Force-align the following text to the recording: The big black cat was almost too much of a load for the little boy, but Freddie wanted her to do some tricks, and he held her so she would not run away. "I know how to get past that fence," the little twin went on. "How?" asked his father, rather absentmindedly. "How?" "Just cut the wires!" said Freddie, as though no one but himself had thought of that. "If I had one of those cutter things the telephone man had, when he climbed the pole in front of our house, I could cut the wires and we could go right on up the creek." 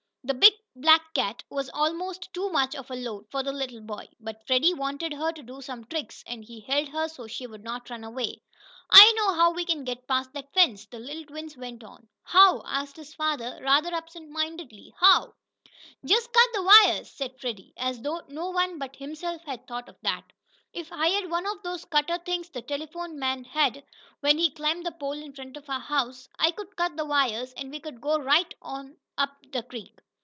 The 0.23 0.35
big 0.35 0.53
black 0.75 1.15
cat 1.15 1.43
was 1.49 1.71
almost 1.73 2.31
too 2.31 2.51
much 2.51 2.75
of 2.75 2.91
a 2.91 2.95
load 2.95 3.25
for 3.31 3.41
the 3.41 3.51
little 3.51 3.81
boy, 3.81 4.07
but 4.19 4.45
Freddie 4.45 4.73
wanted 4.75 5.11
her 5.13 5.31
to 5.31 5.41
do 5.41 5.63
some 5.63 5.83
tricks, 5.85 6.23
and 6.27 6.45
he 6.45 6.59
held 6.61 6.89
her 6.89 7.07
so 7.07 7.25
she 7.25 7.47
would 7.47 7.63
not 7.63 7.89
run 7.89 8.03
away. 8.03 8.43
"I 8.91 9.11
know 9.17 9.33
how 9.33 9.51
to 9.51 9.81
get 9.83 10.07
past 10.07 10.31
that 10.33 10.53
fence," 10.53 10.85
the 10.85 10.99
little 10.99 11.25
twin 11.25 11.49
went 11.57 11.83
on. 11.83 12.07
"How?" 12.21 12.61
asked 12.67 12.97
his 12.97 13.15
father, 13.15 13.59
rather 13.63 13.89
absentmindedly. 13.95 14.93
"How?" 14.99 15.33
"Just 16.05 16.31
cut 16.31 16.49
the 16.53 16.63
wires!" 16.63 17.09
said 17.09 17.39
Freddie, 17.39 17.73
as 17.75 17.99
though 17.99 18.21
no 18.29 18.51
one 18.51 18.77
but 18.77 18.95
himself 18.97 19.43
had 19.45 19.65
thought 19.67 19.89
of 19.89 19.97
that. 20.03 20.25
"If 20.71 20.91
I 20.93 21.07
had 21.07 21.31
one 21.31 21.47
of 21.47 21.63
those 21.63 21.83
cutter 21.85 22.19
things 22.19 22.49
the 22.51 22.61
telephone 22.61 23.17
man 23.17 23.43
had, 23.43 23.83
when 24.19 24.37
he 24.37 24.51
climbed 24.51 24.85
the 24.85 24.91
pole 24.91 25.13
in 25.19 25.33
front 25.33 25.57
of 25.57 25.67
our 25.67 25.79
house, 25.79 26.29
I 26.37 26.51
could 26.51 26.75
cut 26.75 26.95
the 26.95 27.05
wires 27.05 27.53
and 27.53 27.71
we 27.71 27.79
could 27.79 27.99
go 27.99 28.17
right 28.19 28.53
on 28.61 28.97
up 29.17 29.35
the 29.51 29.63
creek." 29.63 29.97